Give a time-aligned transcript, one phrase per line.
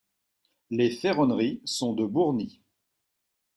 [0.71, 2.59] Les ferronneries sont de Bourny.